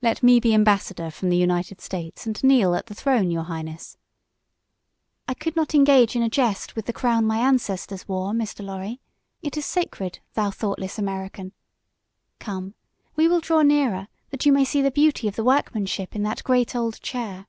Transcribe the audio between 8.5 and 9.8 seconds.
Lorry. It is